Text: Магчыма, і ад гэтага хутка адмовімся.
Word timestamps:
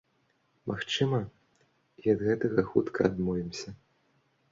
Магчыма, 0.69 1.19
і 2.05 2.13
ад 2.13 2.23
гэтага 2.29 2.65
хутка 2.71 2.99
адмовімся. 3.11 3.69